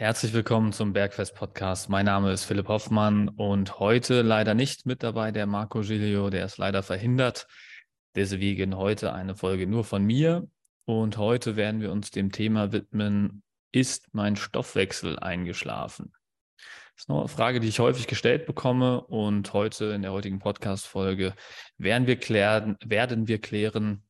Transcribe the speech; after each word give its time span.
Herzlich 0.00 0.32
willkommen 0.32 0.72
zum 0.72 0.94
Bergfest 0.94 1.34
Podcast. 1.34 1.90
Mein 1.90 2.06
Name 2.06 2.32
ist 2.32 2.44
Philipp 2.44 2.68
Hoffmann 2.68 3.28
und 3.28 3.80
heute 3.80 4.22
leider 4.22 4.54
nicht 4.54 4.86
mit 4.86 5.02
dabei 5.02 5.30
der 5.30 5.44
Marco 5.44 5.82
Giglio, 5.82 6.30
der 6.30 6.46
ist 6.46 6.56
leider 6.56 6.82
verhindert. 6.82 7.46
Deswegen 8.14 8.78
heute 8.78 9.12
eine 9.12 9.34
Folge 9.34 9.66
nur 9.66 9.84
von 9.84 10.02
mir 10.02 10.48
und 10.86 11.18
heute 11.18 11.56
werden 11.56 11.82
wir 11.82 11.92
uns 11.92 12.10
dem 12.10 12.32
Thema 12.32 12.72
widmen, 12.72 13.42
ist 13.72 14.14
mein 14.14 14.36
Stoffwechsel 14.36 15.18
eingeschlafen? 15.18 16.14
Das 16.94 17.04
ist 17.04 17.10
eine 17.10 17.28
Frage, 17.28 17.60
die 17.60 17.68
ich 17.68 17.78
häufig 17.78 18.06
gestellt 18.06 18.46
bekomme 18.46 19.02
und 19.02 19.52
heute 19.52 19.84
in 19.92 20.00
der 20.00 20.12
heutigen 20.12 20.38
Podcast-Folge 20.38 21.34
werden 21.76 22.06
werden 22.82 23.28
wir 23.28 23.38
klären, 23.38 24.02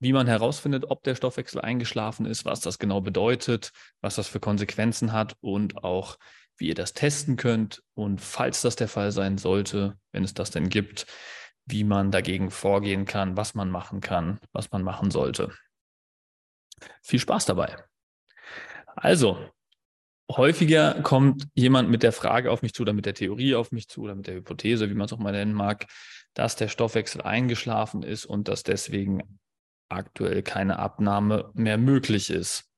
wie 0.00 0.12
man 0.14 0.26
herausfindet, 0.26 0.86
ob 0.88 1.02
der 1.04 1.14
Stoffwechsel 1.14 1.60
eingeschlafen 1.60 2.26
ist, 2.26 2.44
was 2.46 2.60
das 2.60 2.78
genau 2.78 3.00
bedeutet, 3.02 3.70
was 4.00 4.16
das 4.16 4.28
für 4.28 4.40
Konsequenzen 4.40 5.12
hat 5.12 5.36
und 5.40 5.84
auch, 5.84 6.18
wie 6.56 6.68
ihr 6.68 6.74
das 6.74 6.94
testen 6.94 7.36
könnt 7.36 7.82
und 7.94 8.20
falls 8.20 8.62
das 8.62 8.76
der 8.76 8.88
Fall 8.88 9.12
sein 9.12 9.38
sollte, 9.38 9.96
wenn 10.12 10.24
es 10.24 10.34
das 10.34 10.50
denn 10.50 10.70
gibt, 10.70 11.06
wie 11.66 11.84
man 11.84 12.10
dagegen 12.10 12.50
vorgehen 12.50 13.04
kann, 13.04 13.36
was 13.36 13.54
man 13.54 13.70
machen 13.70 14.00
kann, 14.00 14.40
was 14.52 14.70
man 14.70 14.82
machen 14.82 15.10
sollte. 15.10 15.52
Viel 17.02 17.20
Spaß 17.20 17.44
dabei. 17.44 17.76
Also, 18.96 19.38
häufiger 20.30 21.02
kommt 21.02 21.46
jemand 21.54 21.90
mit 21.90 22.02
der 22.02 22.12
Frage 22.12 22.50
auf 22.50 22.62
mich 22.62 22.72
zu 22.72 22.82
oder 22.82 22.94
mit 22.94 23.06
der 23.06 23.14
Theorie 23.14 23.54
auf 23.54 23.70
mich 23.70 23.88
zu 23.88 24.02
oder 24.02 24.14
mit 24.14 24.26
der 24.26 24.34
Hypothese, 24.34 24.88
wie 24.88 24.94
man 24.94 25.04
es 25.06 25.12
auch 25.12 25.18
mal 25.18 25.32
nennen 25.32 25.52
mag, 25.52 25.86
dass 26.34 26.56
der 26.56 26.68
Stoffwechsel 26.68 27.20
eingeschlafen 27.20 28.02
ist 28.02 28.24
und 28.24 28.48
dass 28.48 28.62
deswegen 28.62 29.38
aktuell 29.90 30.42
keine 30.42 30.78
Abnahme 30.78 31.50
mehr 31.54 31.78
möglich 31.78 32.30
ist. 32.30 32.70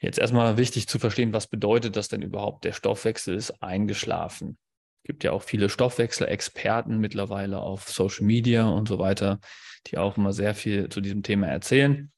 Jetzt 0.00 0.18
erstmal 0.18 0.56
wichtig 0.56 0.88
zu 0.88 0.98
verstehen, 0.98 1.32
was 1.32 1.46
bedeutet 1.46 1.96
das 1.96 2.08
denn 2.08 2.22
überhaupt? 2.22 2.64
Der 2.64 2.72
Stoffwechsel 2.72 3.36
ist 3.36 3.62
eingeschlafen. 3.62 4.58
Es 5.02 5.08
gibt 5.08 5.24
ja 5.24 5.32
auch 5.32 5.42
viele 5.42 5.68
Stoffwechselexperten 5.68 6.98
mittlerweile 6.98 7.60
auf 7.60 7.88
Social 7.88 8.24
Media 8.24 8.66
und 8.66 8.88
so 8.88 8.98
weiter, 8.98 9.40
die 9.86 9.98
auch 9.98 10.16
immer 10.16 10.32
sehr 10.32 10.54
viel 10.54 10.88
zu 10.88 11.00
diesem 11.00 11.22
Thema 11.22 11.48
erzählen. 11.48 12.10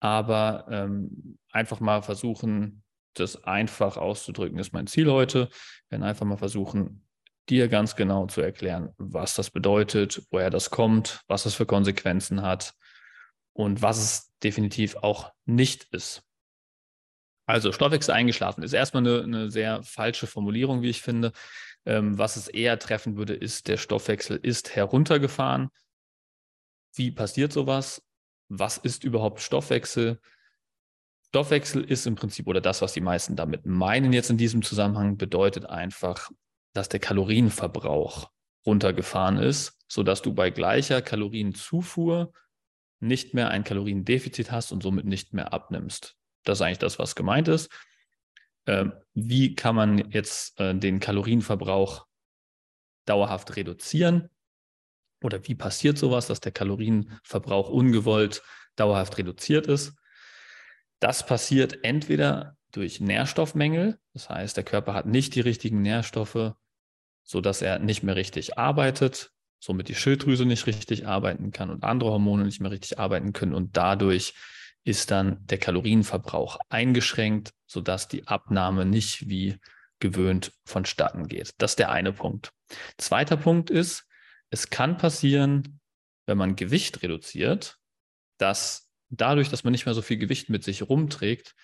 Aber 0.00 0.66
ähm, 0.70 1.38
einfach 1.50 1.80
mal 1.80 2.02
versuchen, 2.02 2.82
das 3.14 3.44
einfach 3.44 3.96
auszudrücken, 3.96 4.58
ist 4.58 4.72
mein 4.72 4.86
Ziel 4.86 5.10
heute. 5.10 5.48
Wir 5.88 5.98
werden 5.98 6.02
einfach 6.02 6.26
mal 6.26 6.36
versuchen, 6.36 7.04
dir 7.48 7.68
ganz 7.68 7.96
genau 7.96 8.26
zu 8.26 8.40
erklären, 8.40 8.90
was 8.96 9.34
das 9.34 9.50
bedeutet, 9.50 10.22
woher 10.30 10.50
das 10.50 10.70
kommt, 10.70 11.20
was 11.26 11.44
das 11.44 11.54
für 11.54 11.66
Konsequenzen 11.66 12.42
hat 12.42 12.74
und 13.54 13.80
was 13.80 13.98
es 13.98 14.32
definitiv 14.42 14.96
auch 14.96 15.32
nicht 15.46 15.84
ist. 15.84 16.22
Also 17.46 17.72
Stoffwechsel 17.72 18.14
eingeschlafen 18.14 18.62
ist 18.62 18.72
erstmal 18.72 19.06
eine, 19.06 19.22
eine 19.22 19.50
sehr 19.50 19.82
falsche 19.82 20.26
Formulierung, 20.26 20.82
wie 20.82 20.90
ich 20.90 21.02
finde. 21.02 21.32
Ähm, 21.86 22.16
was 22.16 22.36
es 22.36 22.48
eher 22.48 22.78
treffen 22.78 23.16
würde, 23.16 23.34
ist, 23.34 23.68
der 23.68 23.76
Stoffwechsel 23.76 24.38
ist 24.38 24.74
heruntergefahren. 24.74 25.70
Wie 26.94 27.10
passiert 27.10 27.52
sowas? 27.52 28.02
Was 28.48 28.78
ist 28.78 29.04
überhaupt 29.04 29.40
Stoffwechsel? 29.40 30.20
Stoffwechsel 31.28 31.84
ist 31.84 32.06
im 32.06 32.14
Prinzip, 32.14 32.46
oder 32.46 32.60
das, 32.60 32.80
was 32.80 32.92
die 32.92 33.00
meisten 33.00 33.36
damit 33.36 33.66
meinen 33.66 34.12
jetzt 34.12 34.30
in 34.30 34.38
diesem 34.38 34.62
Zusammenhang, 34.62 35.18
bedeutet 35.18 35.66
einfach, 35.66 36.30
dass 36.72 36.88
der 36.88 37.00
Kalorienverbrauch 37.00 38.30
runtergefahren 38.64 39.38
ist, 39.38 39.76
sodass 39.88 40.22
du 40.22 40.32
bei 40.32 40.50
gleicher 40.50 41.02
Kalorienzufuhr 41.02 42.32
nicht 43.00 43.34
mehr 43.34 43.48
ein 43.48 43.64
Kaloriendefizit 43.64 44.50
hast 44.50 44.72
und 44.72 44.82
somit 44.82 45.04
nicht 45.04 45.32
mehr 45.32 45.52
abnimmst. 45.52 46.16
Das 46.44 46.58
ist 46.58 46.62
eigentlich 46.62 46.78
das, 46.78 46.98
was 46.98 47.14
gemeint 47.14 47.48
ist. 47.48 47.70
Ähm, 48.66 48.92
wie 49.14 49.54
kann 49.54 49.74
man 49.74 50.10
jetzt 50.10 50.58
äh, 50.60 50.74
den 50.74 51.00
Kalorienverbrauch 51.00 52.06
dauerhaft 53.04 53.56
reduzieren? 53.56 54.30
Oder 55.22 55.46
wie 55.46 55.54
passiert 55.54 55.98
sowas, 55.98 56.26
dass 56.26 56.40
der 56.40 56.52
Kalorienverbrauch 56.52 57.68
ungewollt 57.68 58.42
dauerhaft 58.76 59.18
reduziert 59.18 59.66
ist? 59.66 59.94
Das 61.00 61.26
passiert 61.26 61.84
entweder 61.84 62.56
durch 62.72 63.00
Nährstoffmängel, 63.00 63.98
das 64.12 64.28
heißt, 64.28 64.56
der 64.56 64.64
Körper 64.64 64.94
hat 64.94 65.06
nicht 65.06 65.34
die 65.34 65.40
richtigen 65.40 65.82
Nährstoffe, 65.82 66.54
sodass 67.22 67.62
er 67.62 67.78
nicht 67.78 68.02
mehr 68.02 68.16
richtig 68.16 68.58
arbeitet, 68.58 69.33
somit 69.64 69.88
die 69.88 69.94
Schilddrüse 69.94 70.44
nicht 70.44 70.66
richtig 70.66 71.06
arbeiten 71.06 71.50
kann 71.50 71.70
und 71.70 71.84
andere 71.84 72.10
Hormone 72.10 72.44
nicht 72.44 72.60
mehr 72.60 72.70
richtig 72.70 72.98
arbeiten 72.98 73.32
können. 73.32 73.54
Und 73.54 73.76
dadurch 73.76 74.34
ist 74.84 75.10
dann 75.10 75.46
der 75.46 75.58
Kalorienverbrauch 75.58 76.58
eingeschränkt, 76.68 77.52
sodass 77.66 78.06
die 78.06 78.26
Abnahme 78.26 78.84
nicht 78.84 79.28
wie 79.28 79.56
gewöhnt 80.00 80.52
vonstatten 80.66 81.28
geht. 81.28 81.54
Das 81.58 81.72
ist 81.72 81.78
der 81.78 81.90
eine 81.90 82.12
Punkt. 82.12 82.52
Zweiter 82.98 83.38
Punkt 83.38 83.70
ist, 83.70 84.04
es 84.50 84.68
kann 84.68 84.98
passieren, 84.98 85.80
wenn 86.26 86.36
man 86.36 86.56
Gewicht 86.56 87.02
reduziert, 87.02 87.78
dass 88.38 88.90
dadurch, 89.08 89.48
dass 89.48 89.64
man 89.64 89.72
nicht 89.72 89.86
mehr 89.86 89.94
so 89.94 90.02
viel 90.02 90.18
Gewicht 90.18 90.50
mit 90.50 90.62
sich 90.62 90.82
rumträgt, 90.82 91.54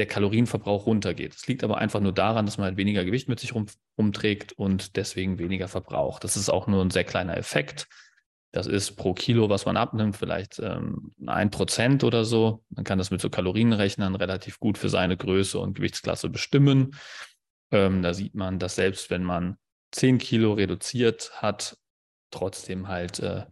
der 0.00 0.06
Kalorienverbrauch 0.06 0.86
runtergeht. 0.86 1.34
Es 1.34 1.46
liegt 1.46 1.62
aber 1.62 1.78
einfach 1.78 2.00
nur 2.00 2.12
daran, 2.12 2.46
dass 2.46 2.56
man 2.56 2.64
halt 2.64 2.76
weniger 2.78 3.04
Gewicht 3.04 3.28
mit 3.28 3.38
sich 3.38 3.54
rum, 3.54 3.66
rumträgt 3.98 4.52
und 4.52 4.96
deswegen 4.96 5.38
weniger 5.38 5.68
verbraucht. 5.68 6.24
Das 6.24 6.36
ist 6.36 6.48
auch 6.48 6.66
nur 6.66 6.82
ein 6.82 6.90
sehr 6.90 7.04
kleiner 7.04 7.36
Effekt. 7.36 7.86
Das 8.50 8.66
ist 8.66 8.96
pro 8.96 9.12
Kilo, 9.12 9.50
was 9.50 9.66
man 9.66 9.76
abnimmt, 9.76 10.16
vielleicht 10.16 10.58
ähm, 10.58 11.12
ein 11.26 11.50
Prozent 11.50 12.02
oder 12.02 12.24
so. 12.24 12.64
Man 12.70 12.84
kann 12.84 12.98
das 12.98 13.10
mit 13.10 13.20
so 13.20 13.28
Kalorienrechnern 13.28 14.16
relativ 14.16 14.58
gut 14.58 14.78
für 14.78 14.88
seine 14.88 15.16
Größe 15.16 15.58
und 15.58 15.74
Gewichtsklasse 15.74 16.30
bestimmen. 16.30 16.96
Ähm, 17.70 18.02
da 18.02 18.14
sieht 18.14 18.34
man, 18.34 18.58
dass 18.58 18.74
selbst 18.74 19.10
wenn 19.10 19.22
man 19.22 19.56
10 19.92 20.18
Kilo 20.18 20.54
reduziert 20.54 21.30
hat, 21.36 21.76
trotzdem 22.30 22.88
halt 22.88 23.20
äh, 23.20 23.44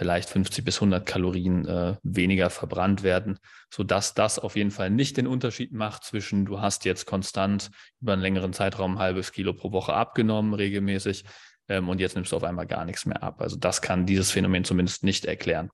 vielleicht 0.00 0.30
50 0.30 0.64
bis 0.64 0.76
100 0.78 1.04
Kalorien 1.04 1.68
äh, 1.68 1.94
weniger 2.02 2.48
verbrannt 2.48 3.02
werden, 3.02 3.38
sodass 3.68 4.14
das 4.14 4.38
auf 4.38 4.56
jeden 4.56 4.70
Fall 4.70 4.88
nicht 4.88 5.18
den 5.18 5.26
Unterschied 5.26 5.74
macht 5.74 6.04
zwischen, 6.04 6.46
du 6.46 6.62
hast 6.62 6.86
jetzt 6.86 7.04
konstant 7.04 7.70
über 8.00 8.14
einen 8.14 8.22
längeren 8.22 8.54
Zeitraum 8.54 8.94
ein 8.94 8.98
halbes 8.98 9.30
Kilo 9.30 9.52
pro 9.52 9.72
Woche 9.72 9.92
abgenommen, 9.92 10.54
regelmäßig, 10.54 11.26
ähm, 11.68 11.90
und 11.90 12.00
jetzt 12.00 12.14
nimmst 12.14 12.32
du 12.32 12.36
auf 12.36 12.44
einmal 12.44 12.66
gar 12.66 12.86
nichts 12.86 13.04
mehr 13.04 13.22
ab. 13.22 13.42
Also 13.42 13.58
das 13.58 13.82
kann 13.82 14.06
dieses 14.06 14.30
Phänomen 14.30 14.64
zumindest 14.64 15.04
nicht 15.04 15.26
erklären. 15.26 15.68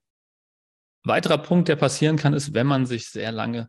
Weiterer 1.04 1.38
Punkt, 1.38 1.68
der 1.68 1.76
passieren 1.76 2.16
kann, 2.16 2.34
ist, 2.34 2.52
wenn 2.52 2.66
man 2.66 2.84
sich 2.84 3.10
sehr 3.10 3.30
lange 3.30 3.68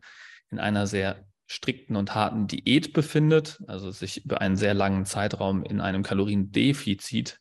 in 0.50 0.58
einer 0.58 0.88
sehr 0.88 1.24
strikten 1.46 1.94
und 1.94 2.16
harten 2.16 2.48
Diät 2.48 2.92
befindet, 2.94 3.60
also 3.68 3.92
sich 3.92 4.24
über 4.24 4.40
einen 4.40 4.56
sehr 4.56 4.74
langen 4.74 5.06
Zeitraum 5.06 5.62
in 5.62 5.80
einem 5.80 6.02
Kaloriendefizit 6.02 7.38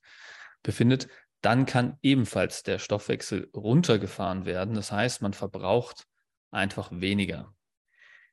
befindet, 0.62 1.08
dann 1.42 1.66
kann 1.66 1.98
ebenfalls 2.02 2.64
der 2.64 2.80
Stoffwechsel 2.80 3.50
runtergefahren 3.56 4.46
werden. 4.46 4.76
Das 4.76 4.92
heißt, 4.92 5.22
man 5.22 5.34
verbraucht 5.34 6.08
einfach 6.52 6.90
weniger. 6.92 7.54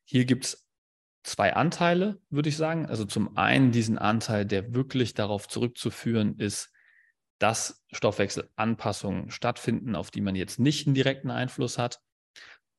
Hier 0.05 0.25
gibt 0.25 0.45
es 0.45 0.67
zwei 1.23 1.55
Anteile, 1.55 2.21
würde 2.31 2.49
ich 2.49 2.57
sagen. 2.57 2.87
Also 2.87 3.05
zum 3.05 3.37
einen 3.37 3.73
diesen 3.73 3.99
Anteil, 3.99 4.45
der 4.47 4.75
wirklich 4.75 5.15
darauf 5.15 5.49
zurückzuführen 5.49 6.39
ist, 6.39 6.71
dass 7.39 7.85
Stoffwechselanpassungen 7.93 9.31
stattfinden, 9.31 9.97
auf 9.97 10.11
die 10.11 10.21
man 10.21 10.37
jetzt 10.37 10.59
nicht 10.59 10.87
einen 10.87 10.95
direkten 10.95 11.31
Einfluss 11.31 11.79
hat. 11.79 12.01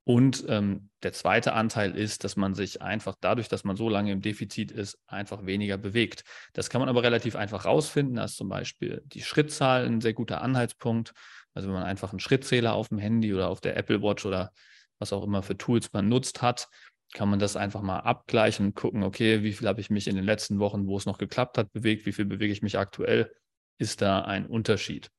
Und 0.06 0.46
ähm, 0.48 0.90
der 1.02 1.14
zweite 1.14 1.54
Anteil 1.54 1.98
ist, 1.98 2.24
dass 2.24 2.36
man 2.36 2.54
sich 2.54 2.82
einfach 2.82 3.16
dadurch, 3.20 3.50
dass 3.50 3.64
man 3.64 3.76
so 3.76 3.90
lange 3.90 4.12
im 4.12 4.22
Defizit 4.22 4.72
ist, 4.72 5.00
einfach 5.08 5.48
weniger 5.48 5.78
bewegt. 5.78 6.24
Das 6.54 6.70
kann 6.70 6.80
man 6.80 6.90
aber 6.90 7.02
relativ 7.02 7.36
einfach 7.36 7.66
rausfinden, 7.66 8.20
als 8.20 8.36
zum 8.36 8.48
Beispiel 8.48 9.02
die 9.08 9.24
Schrittzahl 9.24 9.86
ein 9.86 10.02
sehr 10.02 10.14
guter 10.14 10.42
Anhaltspunkt. 10.42 11.14
Also 11.56 11.70
wenn 11.70 11.74
man 11.74 11.84
einfach 11.84 12.12
einen 12.12 12.20
Schrittzähler 12.20 12.74
auf 12.74 12.90
dem 12.90 13.00
Handy 13.00 13.34
oder 13.34 13.50
auf 13.50 13.62
der 13.62 13.78
Apple 13.78 14.04
Watch 14.04 14.28
oder 14.28 14.52
was 15.00 15.12
auch 15.12 15.24
immer 15.24 15.42
für 15.42 15.58
Tools 15.58 15.92
man 15.92 16.08
nutzt 16.08 16.44
hat, 16.44 16.70
kann 17.14 17.30
man 17.30 17.40
das 17.40 17.56
einfach 17.56 17.82
mal 17.82 18.00
abgleichen 18.00 18.68
und 18.68 18.76
gucken, 18.76 19.02
okay, 19.02 19.42
wie 19.42 19.54
viel 19.54 19.68
habe 19.68 19.82
ich 19.82 19.90
mich 19.90 20.08
in 20.08 20.16
den 20.16 20.26
letzten 20.26 20.60
Wochen, 20.60 20.86
wo 20.86 20.98
es 20.98 21.08
noch 21.08 21.18
geklappt 21.18 21.58
hat, 21.58 21.72
bewegt, 21.72 22.06
wie 22.06 22.12
viel 22.12 22.26
bewege 22.26 22.54
ich 22.54 22.62
mich 22.62 22.78
aktuell, 22.78 23.34
ist 23.80 24.02
da 24.02 24.22
ein 24.22 24.46
Unterschied. 24.46 25.10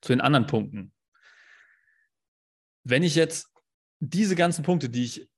Zu 0.00 0.12
den 0.12 0.20
anderen 0.20 0.46
Punkten. 0.46 0.92
Wenn 2.84 3.02
ich 3.02 3.14
jetzt 3.14 3.48
diese 4.00 4.34
ganzen 4.34 4.64
Punkte, 4.64 4.88
die 4.88 5.04
ich 5.04 5.28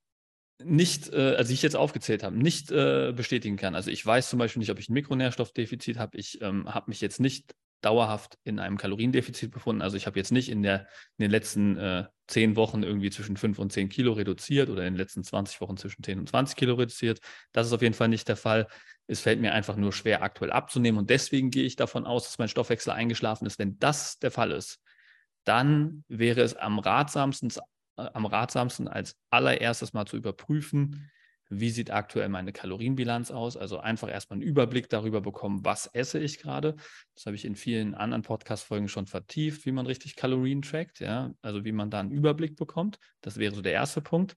nicht, 0.62 1.12
äh, 1.12 1.35
also 1.37 1.49
die 1.49 1.55
ich 1.55 1.62
jetzt 1.62 1.76
aufgezählt 1.76 2.23
habe, 2.23 2.37
nicht 2.37 2.70
äh, 2.70 3.12
bestätigen 3.12 3.56
kann. 3.56 3.75
Also 3.75 3.91
ich 3.91 4.05
weiß 4.05 4.31
zum 4.31 4.38
Beispiel 4.38 4.61
nicht, 4.61 4.70
ob 4.70 4.79
ich 4.79 4.88
ein 4.88 4.94
Mikronährstoffdefizit 4.94 5.99
habe. 5.99 6.17
Ich 6.17 6.41
ähm, 6.43 6.73
habe 6.73 6.88
mich 6.88 7.00
jetzt 7.00 7.20
nicht 7.20 7.55
dauerhaft 7.85 8.38
in 8.44 8.58
einem 8.58 8.79
Kaloriendefizit 8.79 9.50
befunden. 9.50 9.82
Also 9.82 9.96
ich 9.96 10.06
habe 10.06 10.19
jetzt 10.19 10.32
nicht 10.32 10.49
in, 10.49 10.62
der, 10.62 10.87
in 11.19 11.25
den 11.25 11.31
letzten 11.31 11.76
äh, 11.76 12.05
zehn 12.29 12.56
Wochen 12.56 12.82
irgendwie 12.82 13.11
zwischen 13.11 13.37
fünf 13.37 13.58
und 13.58 13.73
zehn 13.73 13.91
Kilo 13.91 14.12
reduziert 14.12 14.70
oder 14.70 14.87
in 14.87 14.94
den 14.94 14.99
letzten 14.99 15.23
20 15.23 15.61
Wochen 15.61 15.76
zwischen 15.76 16.02
10 16.02 16.20
und 16.20 16.29
20 16.29 16.56
Kilo 16.56 16.75
reduziert. 16.75 17.20
Das 17.52 17.67
ist 17.67 17.73
auf 17.75 17.82
jeden 17.82 17.94
Fall 17.94 18.08
nicht 18.08 18.26
der 18.29 18.37
Fall. 18.37 18.69
Es 19.06 19.20
fällt 19.20 19.41
mir 19.41 19.52
einfach 19.52 19.76
nur 19.76 19.93
schwer, 19.93 20.23
aktuell 20.23 20.50
abzunehmen. 20.50 20.99
Und 20.99 21.11
deswegen 21.11 21.50
gehe 21.50 21.64
ich 21.64 21.76
davon 21.76 22.06
aus, 22.06 22.25
dass 22.25 22.38
mein 22.38 22.49
Stoffwechsel 22.49 22.93
eingeschlafen 22.93 23.46
ist. 23.46 23.58
Wenn 23.58 23.79
das 23.79 24.19
der 24.19 24.31
Fall 24.31 24.52
ist, 24.52 24.81
dann 25.44 26.05
wäre 26.08 26.43
es 26.43 26.55
am 26.55 26.79
ratsamsten, 26.79 27.50
äh, 27.96 28.02
am 28.12 28.26
ratsamsten 28.26 28.88
als 28.88 29.17
allererstes 29.31 29.93
mal 29.93 30.06
zu 30.06 30.17
überprüfen, 30.17 31.11
wie 31.50 31.70
sieht 31.70 31.91
aktuell 31.91 32.29
meine 32.29 32.52
Kalorienbilanz 32.52 33.31
aus. 33.31 33.56
Also 33.56 33.79
einfach 33.79 34.11
erstmal 34.11 34.38
einen 34.38 34.49
Überblick 34.49 34.88
darüber 34.88 35.20
bekommen, 35.20 35.64
was 35.64 35.87
esse 35.87 36.19
ich 36.19 36.38
gerade. 36.38 36.76
Das 37.14 37.26
habe 37.26 37.37
ich 37.37 37.44
in 37.44 37.55
vielen 37.55 37.94
anderen 37.94 38.23
Podcast-Folgen 38.23 38.88
schon 38.88 39.06
vertieft, 39.06 39.67
wie 39.67 39.73
man 39.73 39.87
richtig 39.87 40.17
Kalorien 40.17 40.62
trackt, 40.62 41.00
ja, 41.00 41.32
also 41.43 41.64
wie 41.64 41.73
man 41.73 41.91
da 41.91 42.00
einen 42.00 42.11
Überblick 42.11 42.56
bekommt. 42.56 42.99
Das 43.20 43.37
wäre 43.37 43.55
so 43.55 43.62
der 43.62 43.73
erste 43.73 44.00
Punkt. 44.00 44.37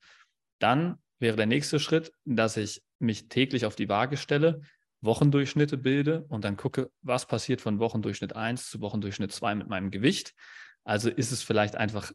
Dann 0.60 0.98
wäre 1.20 1.38
der 1.38 1.46
nächste 1.46 1.80
Schritt, 1.80 2.12
dass 2.26 2.58
ich 2.58 2.84
mich 3.00 3.30
täglich 3.30 3.66
auf 3.66 3.76
die 3.76 3.90
Waage 3.90 4.18
stelle, 4.18 4.62
Wochendurchschnitte 5.02 5.78
bilde 5.78 6.26
und 6.28 6.44
dann 6.44 6.58
gucke, 6.58 6.92
was 7.02 7.28
passiert 7.28 7.62
von 7.62 7.80
Wochendurchschnitt 7.80 8.36
1 8.36 8.70
zu 8.70 8.82
Wochendurchschnitt 8.82 9.32
2 9.32 9.56
mit 9.56 9.68
meinem 9.68 9.92
Gewicht. 9.92 10.34
Also 10.88 11.10
ist 11.10 11.34
es 11.34 11.44
vielleicht 11.44 11.76
einfach 11.76 12.14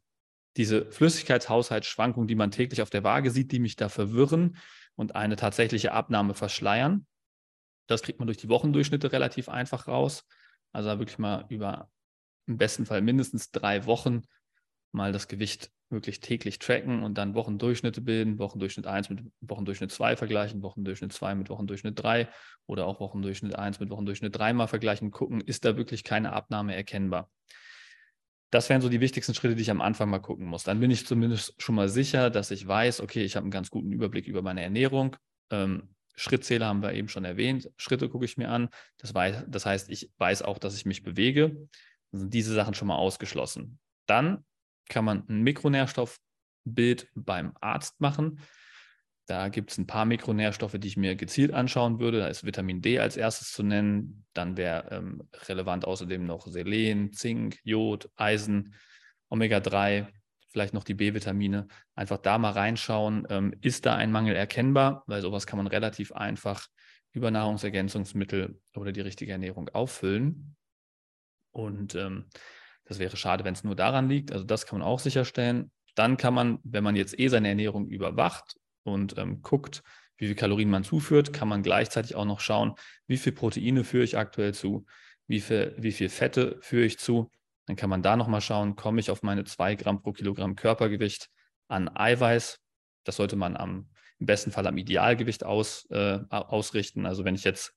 diese 0.56 0.90
Flüssigkeitshaushaltsschwankungen, 0.90 2.26
die 2.26 2.34
man 2.34 2.50
täglich 2.50 2.80
auf 2.80 2.88
der 2.88 3.04
Waage 3.04 3.30
sieht, 3.30 3.52
die 3.52 3.58
mich 3.58 3.76
da 3.76 3.90
verwirren 3.90 4.56
und 4.94 5.14
eine 5.14 5.36
tatsächliche 5.36 5.92
Abnahme 5.92 6.32
verschleiern. 6.32 7.06
Das 7.86 8.02
kriegt 8.02 8.18
man 8.18 8.26
durch 8.26 8.38
die 8.38 8.48
Wochendurchschnitte 8.48 9.12
relativ 9.12 9.50
einfach 9.50 9.88
raus. 9.88 10.24
Also 10.72 10.88
wirklich 10.98 11.18
mal 11.18 11.44
über 11.50 11.90
im 12.46 12.56
besten 12.56 12.86
Fall 12.86 13.02
mindestens 13.02 13.50
drei 13.50 13.84
Wochen 13.84 14.22
mal 14.90 15.12
das 15.12 15.28
Gewicht 15.28 15.70
wirklich 15.90 16.20
täglich 16.20 16.58
tracken 16.58 17.02
und 17.02 17.18
dann 17.18 17.34
Wochendurchschnitte 17.34 18.00
bilden, 18.00 18.38
Wochendurchschnitt 18.38 18.86
1 18.86 19.10
mit 19.10 19.20
Wochendurchschnitt 19.42 19.92
2 19.92 20.16
vergleichen, 20.16 20.62
Wochendurchschnitt 20.62 21.12
2 21.12 21.34
mit 21.34 21.50
Wochendurchschnitt 21.50 22.02
3 22.02 22.28
oder 22.64 22.86
auch 22.86 23.00
Wochendurchschnitt 23.00 23.54
1 23.54 23.80
mit 23.80 23.90
Wochendurchschnitt 23.90 24.34
3 24.34 24.54
mal 24.54 24.66
vergleichen, 24.66 25.10
gucken, 25.10 25.42
ist 25.42 25.66
da 25.66 25.76
wirklich 25.76 26.04
keine 26.04 26.32
Abnahme 26.32 26.74
erkennbar. 26.74 27.30
Das 28.52 28.68
wären 28.68 28.82
so 28.82 28.90
die 28.90 29.00
wichtigsten 29.00 29.32
Schritte, 29.32 29.56
die 29.56 29.62
ich 29.62 29.70
am 29.70 29.80
Anfang 29.80 30.10
mal 30.10 30.18
gucken 30.18 30.46
muss. 30.46 30.62
Dann 30.62 30.78
bin 30.78 30.90
ich 30.90 31.06
zumindest 31.06 31.54
schon 31.60 31.74
mal 31.74 31.88
sicher, 31.88 32.28
dass 32.28 32.50
ich 32.50 32.68
weiß, 32.68 33.00
okay, 33.00 33.24
ich 33.24 33.34
habe 33.34 33.44
einen 33.44 33.50
ganz 33.50 33.70
guten 33.70 33.92
Überblick 33.92 34.26
über 34.26 34.42
meine 34.42 34.62
Ernährung. 34.62 35.16
Ähm, 35.50 35.94
Schrittzähler 36.16 36.66
haben 36.66 36.82
wir 36.82 36.92
eben 36.92 37.08
schon 37.08 37.24
erwähnt. 37.24 37.70
Schritte 37.78 38.10
gucke 38.10 38.26
ich 38.26 38.36
mir 38.36 38.50
an. 38.50 38.68
Das, 38.98 39.14
weiß, 39.14 39.46
das 39.48 39.64
heißt, 39.64 39.88
ich 39.88 40.10
weiß 40.18 40.42
auch, 40.42 40.58
dass 40.58 40.76
ich 40.76 40.84
mich 40.84 41.02
bewege. 41.02 41.66
Dann 42.10 42.20
sind 42.20 42.34
diese 42.34 42.52
Sachen 42.52 42.74
schon 42.74 42.88
mal 42.88 42.96
ausgeschlossen. 42.96 43.78
Dann 44.04 44.44
kann 44.90 45.06
man 45.06 45.26
ein 45.30 45.40
Mikronährstoffbild 45.40 47.08
beim 47.14 47.54
Arzt 47.62 48.02
machen. 48.02 48.38
Da 49.32 49.48
gibt 49.48 49.70
es 49.70 49.78
ein 49.78 49.86
paar 49.86 50.04
Mikronährstoffe, 50.04 50.76
die 50.78 50.88
ich 50.88 50.98
mir 50.98 51.16
gezielt 51.16 51.54
anschauen 51.54 51.98
würde. 51.98 52.18
Da 52.18 52.26
ist 52.26 52.44
Vitamin 52.44 52.82
D 52.82 52.98
als 52.98 53.16
erstes 53.16 53.50
zu 53.50 53.62
nennen. 53.62 54.26
Dann 54.34 54.58
wäre 54.58 54.90
ähm, 54.90 55.26
relevant 55.48 55.86
außerdem 55.86 56.26
noch 56.26 56.46
Selen, 56.46 57.14
Zink, 57.14 57.58
Jod, 57.64 58.10
Eisen, 58.16 58.74
Omega-3, 59.30 60.06
vielleicht 60.50 60.74
noch 60.74 60.84
die 60.84 60.92
B-Vitamine. 60.92 61.66
Einfach 61.94 62.18
da 62.18 62.36
mal 62.36 62.50
reinschauen, 62.50 63.26
ähm, 63.30 63.54
ist 63.62 63.86
da 63.86 63.96
ein 63.96 64.12
Mangel 64.12 64.36
erkennbar? 64.36 65.02
Weil 65.06 65.22
sowas 65.22 65.46
kann 65.46 65.56
man 65.56 65.66
relativ 65.66 66.12
einfach 66.12 66.66
über 67.12 67.30
Nahrungsergänzungsmittel 67.30 68.60
oder 68.74 68.92
die 68.92 69.00
richtige 69.00 69.32
Ernährung 69.32 69.70
auffüllen. 69.70 70.56
Und 71.52 71.94
ähm, 71.94 72.26
das 72.84 72.98
wäre 72.98 73.16
schade, 73.16 73.44
wenn 73.44 73.54
es 73.54 73.64
nur 73.64 73.76
daran 73.76 74.10
liegt. 74.10 74.30
Also 74.30 74.44
das 74.44 74.66
kann 74.66 74.78
man 74.78 74.86
auch 74.86 74.98
sicherstellen. 74.98 75.70
Dann 75.94 76.18
kann 76.18 76.34
man, 76.34 76.58
wenn 76.64 76.84
man 76.84 76.96
jetzt 76.96 77.18
eh 77.18 77.28
seine 77.28 77.48
Ernährung 77.48 77.86
überwacht 77.88 78.56
und 78.84 79.18
ähm, 79.18 79.42
guckt, 79.42 79.82
wie 80.16 80.26
viel 80.26 80.36
Kalorien 80.36 80.70
man 80.70 80.84
zuführt, 80.84 81.32
kann 81.32 81.48
man 81.48 81.62
gleichzeitig 81.62 82.14
auch 82.14 82.24
noch 82.24 82.40
schauen, 82.40 82.74
wie 83.06 83.16
viel 83.16 83.32
Proteine 83.32 83.84
führe 83.84 84.04
ich 84.04 84.16
aktuell 84.16 84.54
zu, 84.54 84.86
wie 85.26 85.40
viel, 85.40 85.74
wie 85.78 85.92
viel 85.92 86.08
Fette 86.08 86.58
führe 86.60 86.84
ich 86.84 86.98
zu. 86.98 87.30
Dann 87.66 87.76
kann 87.76 87.90
man 87.90 88.02
da 88.02 88.16
nochmal 88.16 88.40
schauen, 88.40 88.76
komme 88.76 89.00
ich 89.00 89.10
auf 89.10 89.22
meine 89.22 89.44
2 89.44 89.76
Gramm 89.76 90.02
pro 90.02 90.12
Kilogramm 90.12 90.56
Körpergewicht 90.56 91.28
an 91.68 91.88
Eiweiß. 91.88 92.60
Das 93.04 93.16
sollte 93.16 93.36
man 93.36 93.56
am, 93.56 93.90
im 94.18 94.26
besten 94.26 94.52
Fall 94.52 94.66
am 94.66 94.76
Idealgewicht 94.76 95.44
aus, 95.44 95.86
äh, 95.90 96.20
ausrichten. 96.30 97.06
Also 97.06 97.24
wenn 97.24 97.34
ich 97.34 97.44
jetzt, 97.44 97.74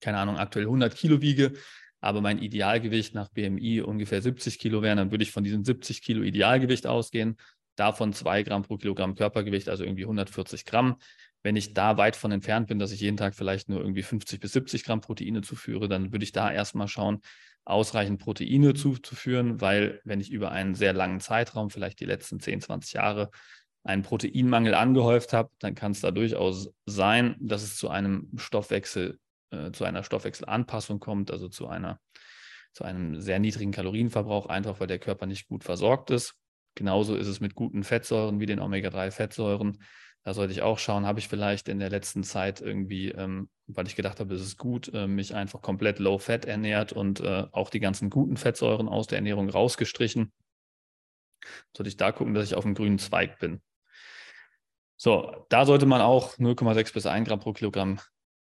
keine 0.00 0.18
Ahnung, 0.18 0.36
aktuell 0.36 0.66
100 0.66 0.94
Kilo 0.94 1.20
wiege, 1.20 1.54
aber 2.00 2.20
mein 2.20 2.38
Idealgewicht 2.38 3.14
nach 3.14 3.28
BMI 3.30 3.80
ungefähr 3.80 4.22
70 4.22 4.58
Kilo 4.58 4.82
wäre, 4.82 4.96
dann 4.96 5.10
würde 5.10 5.24
ich 5.24 5.32
von 5.32 5.42
diesem 5.42 5.64
70 5.64 6.02
Kilo 6.02 6.22
Idealgewicht 6.22 6.86
ausgehen, 6.86 7.36
davon 7.78 8.12
2 8.12 8.42
Gramm 8.42 8.62
pro 8.62 8.76
Kilogramm 8.76 9.14
Körpergewicht, 9.14 9.68
also 9.68 9.84
irgendwie 9.84 10.04
140 10.04 10.64
Gramm. 10.64 10.96
Wenn 11.42 11.56
ich 11.56 11.74
da 11.74 11.96
weit 11.96 12.16
von 12.16 12.32
entfernt 12.32 12.66
bin, 12.66 12.78
dass 12.78 12.92
ich 12.92 13.00
jeden 13.00 13.16
Tag 13.16 13.34
vielleicht 13.34 13.68
nur 13.68 13.80
irgendwie 13.80 14.02
50 14.02 14.40
bis 14.40 14.52
70 14.52 14.84
Gramm 14.84 15.00
Proteine 15.00 15.42
zuführe, 15.42 15.88
dann 15.88 16.12
würde 16.12 16.24
ich 16.24 16.32
da 16.32 16.50
erstmal 16.50 16.88
schauen, 16.88 17.20
ausreichend 17.64 18.20
Proteine 18.20 18.74
zuzuführen, 18.74 19.60
weil 19.60 20.00
wenn 20.04 20.20
ich 20.20 20.30
über 20.30 20.50
einen 20.50 20.74
sehr 20.74 20.92
langen 20.92 21.20
Zeitraum, 21.20 21.70
vielleicht 21.70 22.00
die 22.00 22.06
letzten 22.06 22.40
10, 22.40 22.62
20 22.62 22.94
Jahre, 22.94 23.30
einen 23.84 24.02
Proteinmangel 24.02 24.74
angehäuft 24.74 25.32
habe, 25.32 25.50
dann 25.60 25.74
kann 25.74 25.92
es 25.92 26.00
da 26.00 26.10
durchaus 26.10 26.70
sein, 26.86 27.36
dass 27.40 27.62
es 27.62 27.76
zu 27.76 27.88
einem 27.88 28.30
Stoffwechsel 28.36 29.18
äh, 29.50 29.70
zu 29.70 29.84
einer 29.84 30.02
Stoffwechselanpassung 30.02 30.98
kommt, 30.98 31.30
also 31.30 31.48
zu 31.48 31.68
einer 31.68 32.00
zu 32.72 32.84
einem 32.84 33.20
sehr 33.20 33.38
niedrigen 33.38 33.72
Kalorienverbrauch, 33.72 34.46
einfach 34.46 34.78
weil 34.78 34.86
der 34.86 34.98
Körper 34.98 35.26
nicht 35.26 35.48
gut 35.48 35.64
versorgt 35.64 36.10
ist. 36.10 36.34
Genauso 36.78 37.16
ist 37.16 37.26
es 37.26 37.40
mit 37.40 37.56
guten 37.56 37.82
Fettsäuren 37.82 38.38
wie 38.38 38.46
den 38.46 38.60
Omega-3-Fettsäuren. 38.60 39.82
Da 40.22 40.32
sollte 40.32 40.52
ich 40.52 40.62
auch 40.62 40.78
schauen, 40.78 41.06
habe 41.06 41.18
ich 41.18 41.26
vielleicht 41.26 41.68
in 41.68 41.80
der 41.80 41.90
letzten 41.90 42.22
Zeit 42.22 42.60
irgendwie, 42.60 43.08
ähm, 43.08 43.48
weil 43.66 43.88
ich 43.88 43.96
gedacht 43.96 44.20
habe, 44.20 44.34
es 44.34 44.42
ist 44.42 44.58
gut, 44.58 44.88
äh, 44.94 45.08
mich 45.08 45.34
einfach 45.34 45.60
komplett 45.60 45.98
low-fat 45.98 46.44
ernährt 46.44 46.92
und 46.92 47.18
äh, 47.18 47.46
auch 47.50 47.70
die 47.70 47.80
ganzen 47.80 48.10
guten 48.10 48.36
Fettsäuren 48.36 48.88
aus 48.88 49.08
der 49.08 49.18
Ernährung 49.18 49.48
rausgestrichen. 49.48 50.32
Sollte 51.76 51.88
ich 51.88 51.96
da 51.96 52.12
gucken, 52.12 52.34
dass 52.34 52.44
ich 52.44 52.54
auf 52.54 52.64
dem 52.64 52.74
grünen 52.74 52.98
Zweig 52.98 53.40
bin. 53.40 53.60
So, 54.96 55.46
da 55.48 55.66
sollte 55.66 55.86
man 55.86 56.00
auch 56.00 56.36
0,6 56.38 56.92
bis 56.92 57.06
1 57.06 57.26
Gramm 57.26 57.40
pro 57.40 57.52
Kilogramm 57.52 57.98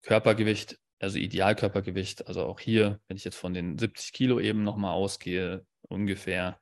Körpergewicht 0.02 0.78
also 1.00 1.20
Idealkörpergewicht, 1.20 2.28
also 2.28 2.46
auch 2.46 2.60
hier, 2.60 3.00
wenn 3.08 3.18
ich 3.18 3.24
jetzt 3.24 3.38
von 3.38 3.54
den 3.54 3.78
70 3.78 4.14
Kilo 4.14 4.40
eben 4.40 4.64
nochmal 4.64 4.94
ausgehe, 4.94 5.66
ungefähr 5.82 6.60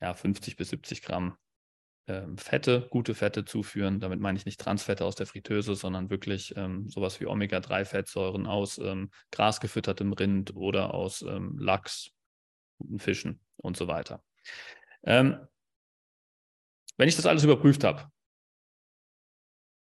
ja, 0.00 0.14
50 0.14 0.56
bis 0.56 0.70
70 0.70 1.02
Gramm 1.02 1.36
ähm, 2.08 2.38
Fette, 2.38 2.88
gute 2.90 3.14
Fette 3.14 3.44
zuführen. 3.44 4.00
Damit 4.00 4.20
meine 4.20 4.38
ich 4.38 4.46
nicht 4.46 4.60
Transfette 4.60 5.04
aus 5.04 5.14
der 5.14 5.26
Fritteuse, 5.26 5.74
sondern 5.74 6.10
wirklich 6.10 6.54
ähm, 6.56 6.88
sowas 6.88 7.20
wie 7.20 7.26
Omega-3-Fettsäuren 7.26 8.46
aus 8.46 8.78
ähm, 8.78 9.10
grasgefüttertem 9.30 10.12
Rind 10.12 10.56
oder 10.56 10.94
aus 10.94 11.22
ähm, 11.22 11.58
Lachs, 11.58 12.10
guten 12.78 12.98
Fischen 12.98 13.40
und 13.56 13.76
so 13.76 13.88
weiter. 13.88 14.24
Ähm, 15.04 15.38
wenn 16.96 17.08
ich 17.08 17.16
das 17.16 17.26
alles 17.26 17.44
überprüft 17.44 17.84
habe, 17.84 18.10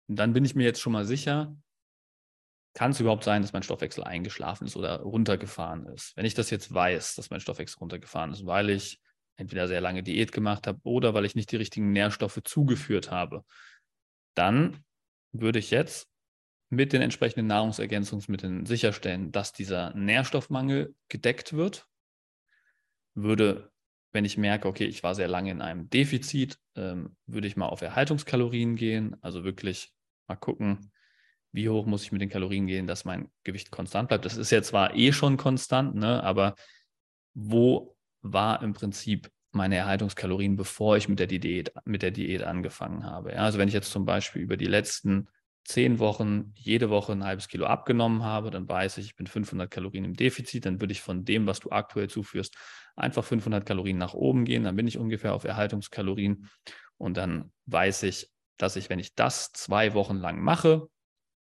dann 0.09 0.33
bin 0.33 0.45
ich 0.45 0.55
mir 0.55 0.65
jetzt 0.65 0.81
schon 0.81 0.93
mal 0.93 1.05
sicher, 1.05 1.57
kann 2.75 2.91
es 2.91 3.01
überhaupt 3.01 3.25
sein, 3.25 3.43
dass 3.43 3.53
mein 3.53 3.63
Stoffwechsel 3.63 4.03
eingeschlafen 4.03 4.67
ist 4.67 4.77
oder 4.77 5.01
runtergefahren 5.01 5.87
ist? 5.87 6.17
Wenn 6.17 6.27
ich 6.27 6.35
das 6.35 6.51
jetzt 6.51 6.75
weiß, 6.75 7.15
dass 7.15 7.31
mein 7.31 7.41
Stoffwechsel 7.41 7.79
runtergefahren 7.79 8.33
ist, 8.33 8.47
weil 8.47 8.71
ich 8.71 9.01
entweder 9.37 9.69
sehr 9.69 9.81
lange 9.81 10.03
Diät 10.03 10.33
gemacht 10.33 10.67
habe 10.67 10.81
oder 10.85 11.15
weil 11.15 11.25
ich 11.25 11.35
nicht 11.35 11.51
die 11.53 11.57
richtigen 11.57 11.93
Nährstoffe 11.93 12.41
zugeführt 12.45 13.11
habe, 13.11 13.45
dann 14.35 14.85
würde 15.33 15.59
ich 15.59 15.71
jetzt 15.71 16.09
mit 16.71 16.93
den 16.93 17.03
entsprechenden 17.03 17.47
Nahrungsergänzungsmitteln 17.47 18.67
sicherstellen, 18.67 19.33
dass 19.33 19.53
dieser 19.53 19.95
Nährstoffmangel 19.95 20.95
gedeckt 21.09 21.53
wird. 21.53 21.87
Würde, 23.15 23.71
wenn 24.13 24.25
ich 24.25 24.39
merke, 24.39 24.67
okay, 24.67 24.87
ich 24.87 25.03
war 25.03 25.15
sehr 25.15 25.29
lange 25.29 25.51
in 25.51 25.63
einem 25.63 25.89
Defizit, 25.89 26.59
ähm, 26.75 27.17
würde 27.27 27.47
ich 27.47 27.57
mal 27.57 27.69
auf 27.69 27.83
Erhaltungskalorien 27.83 28.77
gehen, 28.77 29.17
also 29.21 29.45
wirklich 29.45 29.93
mal 30.27 30.37
gucken, 30.37 30.91
wie 31.53 31.69
hoch 31.69 31.87
muss 31.87 32.03
ich 32.03 32.11
mit 32.11 32.21
den 32.21 32.31
Kalorien 32.31 32.67
gehen, 32.67 32.89
dass 32.89 33.05
mein 33.05 33.31
Gewicht 33.45 33.71
konstant 33.71 34.09
bleibt. 34.09 34.25
Das 34.25 34.37
ist 34.37 34.51
ja 34.51 34.63
zwar 34.63 34.97
eh 34.97 35.13
schon 35.13 35.37
konstant, 35.37 35.95
ne, 35.95 36.23
aber 36.25 36.57
wo 37.35 37.94
war 38.25 38.63
im 38.63 38.73
Prinzip 38.73 39.31
meine 39.53 39.77
Erhaltungskalorien, 39.77 40.57
bevor 40.57 40.97
ich 40.97 41.09
mit 41.09 41.21
der 41.21 41.27
Diät, 41.29 41.73
mit 41.85 42.03
der 42.03 42.11
Diät 42.11 42.43
angefangen 42.43 43.05
habe? 43.05 43.33
Ja, 43.33 43.39
also 43.45 43.59
wenn 43.59 43.69
ich 43.69 43.75
jetzt 43.75 43.93
zum 43.93 44.05
Beispiel 44.05 44.43
über 44.43 44.57
die 44.57 44.67
letzten 44.67 45.29
zehn 45.65 45.99
Wochen 45.99 46.53
jede 46.57 46.91
Woche 46.91 47.13
ein 47.13 47.25
halbes 47.25 47.49
Kilo 47.49 47.67
abgenommen 47.67 48.23
habe, 48.23 48.51
dann 48.51 48.69
weiß 48.69 48.99
ich, 48.99 49.07
ich 49.07 49.17
bin 49.17 49.27
500 49.27 49.71
Kalorien 49.71 50.05
im 50.05 50.15
Defizit, 50.15 50.67
dann 50.67 50.81
würde 50.81 50.93
ich 50.93 51.01
von 51.01 51.25
dem, 51.25 51.47
was 51.47 51.61
du 51.61 51.71
aktuell 51.71 52.09
zuführst, 52.09 52.57
einfach 52.97 53.25
500 53.25 53.65
Kalorien 53.65 53.99
nach 53.99 54.15
oben 54.15 54.45
gehen, 54.45 54.65
dann 54.65 54.77
bin 54.77 54.87
ich 54.87 54.99
ungefähr 54.99 55.35
auf 55.35 55.45
Erhaltungskalorien 55.45 56.49
und 56.99 57.17
dann 57.17 57.53
weiß 57.67 58.03
ich, 58.05 58.31
dass 58.57 58.77
ich, 58.77 58.91
wenn 58.91 58.99
ich 58.99 59.15
das 59.15 59.53
zwei 59.53 59.95
Wochen 59.95 60.17
lang 60.17 60.41
mache, 60.41 60.89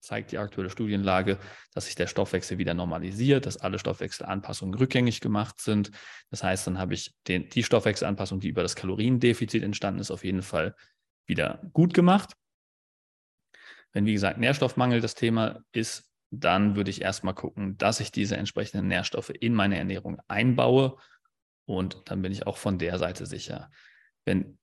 zeigt 0.06 0.32
die 0.32 0.38
aktuelle 0.38 0.70
Studienlage, 0.70 1.38
dass 1.74 1.86
sich 1.86 1.96
der 1.96 2.06
Stoffwechsel 2.06 2.58
wieder 2.58 2.74
normalisiert, 2.74 3.44
dass 3.44 3.56
alle 3.56 3.78
Stoffwechselanpassungen 3.78 4.74
rückgängig 4.74 5.20
gemacht 5.20 5.60
sind. 5.60 5.90
Das 6.30 6.42
heißt, 6.42 6.66
dann 6.66 6.78
habe 6.78 6.94
ich 6.94 7.14
den, 7.26 7.48
die 7.48 7.64
Stoffwechselanpassung, 7.64 8.40
die 8.40 8.48
über 8.48 8.62
das 8.62 8.76
Kaloriendefizit 8.76 9.62
entstanden 9.62 10.00
ist, 10.00 10.10
auf 10.10 10.24
jeden 10.24 10.42
Fall 10.42 10.74
wieder 11.26 11.60
gut 11.72 11.92
gemacht. 11.92 12.34
Wenn, 13.92 14.06
wie 14.06 14.12
gesagt, 14.12 14.38
Nährstoffmangel 14.38 15.00
das 15.00 15.14
Thema 15.14 15.60
ist, 15.72 16.10
dann 16.30 16.76
würde 16.76 16.90
ich 16.90 17.02
erstmal 17.02 17.34
gucken, 17.34 17.76
dass 17.78 18.00
ich 18.00 18.12
diese 18.12 18.36
entsprechenden 18.36 18.88
Nährstoffe 18.88 19.30
in 19.30 19.54
meine 19.54 19.76
Ernährung 19.76 20.20
einbaue 20.28 20.96
und 21.66 22.02
dann 22.06 22.22
bin 22.22 22.30
ich 22.30 22.46
auch 22.46 22.58
von 22.58 22.78
der 22.78 22.98
Seite 22.98 23.26
sicher. 23.26 23.70
Wenn 24.24 24.58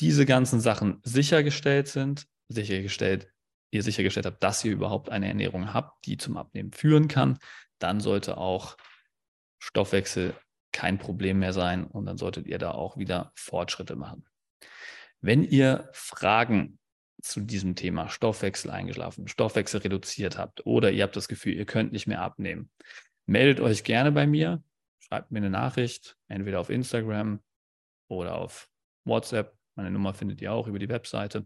diese 0.00 0.26
ganzen 0.26 0.60
Sachen 0.60 1.00
sichergestellt 1.02 1.88
sind, 1.88 2.26
sichergestellt 2.48 3.28
ihr 3.70 3.82
sichergestellt 3.82 4.26
habt, 4.26 4.42
dass 4.42 4.64
ihr 4.64 4.72
überhaupt 4.72 5.10
eine 5.10 5.28
Ernährung 5.28 5.74
habt, 5.74 6.06
die 6.06 6.16
zum 6.16 6.36
Abnehmen 6.36 6.72
führen 6.72 7.08
kann, 7.08 7.38
dann 7.78 8.00
sollte 8.00 8.38
auch 8.38 8.76
Stoffwechsel 9.58 10.34
kein 10.72 10.98
Problem 10.98 11.38
mehr 11.38 11.52
sein 11.52 11.86
und 11.86 12.06
dann 12.06 12.18
solltet 12.18 12.46
ihr 12.46 12.58
da 12.58 12.72
auch 12.72 12.96
wieder 12.96 13.32
Fortschritte 13.34 13.96
machen. 13.96 14.24
Wenn 15.20 15.42
ihr 15.42 15.88
Fragen 15.92 16.78
zu 17.20 17.40
diesem 17.40 17.74
Thema 17.74 18.08
Stoffwechsel 18.08 18.70
eingeschlafen, 18.70 19.26
Stoffwechsel 19.26 19.80
reduziert 19.80 20.38
habt 20.38 20.64
oder 20.66 20.92
ihr 20.92 21.02
habt 21.02 21.16
das 21.16 21.28
Gefühl, 21.28 21.54
ihr 21.54 21.66
könnt 21.66 21.92
nicht 21.92 22.06
mehr 22.06 22.22
abnehmen, 22.22 22.70
meldet 23.26 23.60
euch 23.60 23.82
gerne 23.82 24.12
bei 24.12 24.26
mir, 24.26 24.62
schreibt 25.00 25.30
mir 25.30 25.38
eine 25.38 25.50
Nachricht, 25.50 26.16
entweder 26.28 26.60
auf 26.60 26.70
Instagram 26.70 27.40
oder 28.08 28.36
auf 28.36 28.68
WhatsApp. 29.04 29.56
Meine 29.74 29.90
Nummer 29.90 30.14
findet 30.14 30.40
ihr 30.40 30.52
auch 30.52 30.66
über 30.68 30.78
die 30.78 30.88
Webseite. 30.88 31.44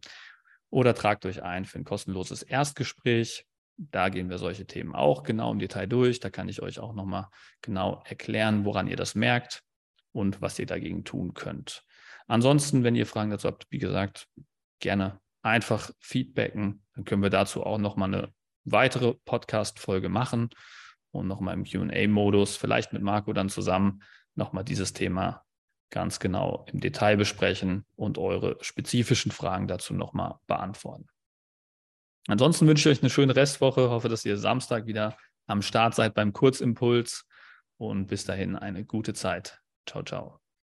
Oder 0.73 0.95
tragt 0.95 1.27
euch 1.27 1.43
ein 1.43 1.67
für 1.67 1.79
ein 1.79 1.85
kostenloses 1.85 2.43
Erstgespräch. 2.43 3.45
Da 3.77 4.09
gehen 4.09 4.31
wir 4.31 4.39
solche 4.39 4.67
Themen 4.67 4.95
auch 4.95 5.23
genau 5.23 5.53
im 5.53 5.59
Detail 5.59 5.87
durch. 5.87 6.19
Da 6.19 6.31
kann 6.31 6.49
ich 6.49 6.63
euch 6.63 6.79
auch 6.79 6.95
nochmal 6.95 7.29
genau 7.61 8.03
erklären, 8.07 8.65
woran 8.65 8.89
ihr 8.89 8.97
das 8.97 9.15
merkt 9.15 9.63
und 10.13 10.41
was 10.41 10.59
ihr 10.59 10.65
dagegen 10.65 11.05
tun 11.05 11.35
könnt. 11.35 11.85
Ansonsten, 12.27 12.85
wenn 12.85 12.97
ihr 12.97 13.05
Fragen 13.05 13.31
dazu 13.31 13.49
habt, 13.49 13.67
wie 13.69 13.79
gesagt, 13.79 14.29
gerne 14.81 15.21
einfach 15.43 15.91
feedbacken. 16.01 16.83
Dann 16.95 17.05
können 17.05 17.23
wir 17.23 17.29
dazu 17.29 17.65
auch 17.65 17.77
nochmal 17.77 18.15
eine 18.15 18.33
weitere 18.65 19.13
Podcast-Folge 19.27 20.09
machen 20.09 20.49
und 21.11 21.29
nochmal 21.29 21.53
im 21.53 21.65
QA-Modus, 21.65 22.57
vielleicht 22.57 22.95
mit 22.95 23.03
Marco 23.03 23.35
dann 23.35 23.51
zusammen, 23.51 24.03
nochmal 24.37 24.65
dieses 24.65 24.95
Thema 24.95 25.45
ganz 25.93 26.19
genau 26.19 26.67
im 26.73 26.81
Detail 26.81 27.17
besprechen 27.17 27.85
und 27.95 28.19
eure 28.19 28.57
spezifischen 28.63 29.31
Fragen 29.31 29.69
dazu 29.69 29.95
nochmal 29.95 30.41
beantworten. 30.49 31.07
Ansonsten 32.27 32.67
wünsche 32.67 32.91
ich 32.91 32.99
euch 32.99 33.03
eine 33.03 33.11
schöne 33.11 33.37
Restwoche. 33.37 33.91
Hoffe, 33.91 34.09
dass 34.09 34.25
ihr 34.25 34.37
Samstag 34.37 34.87
wieder 34.87 35.17
am 35.47 35.63
Start 35.63 35.95
seid 35.95 36.15
beim 36.15 36.33
Kurzimpuls 36.33 37.27
und 37.77 38.07
bis 38.07 38.25
dahin 38.25 38.57
eine 38.57 38.85
gute 38.85 39.13
Zeit. 39.13 39.61
Ciao, 39.87 40.03
ciao. 40.03 40.42